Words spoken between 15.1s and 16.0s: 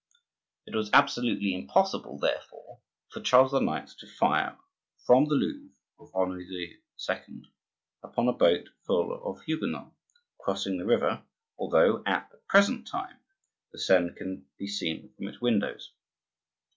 from its windows.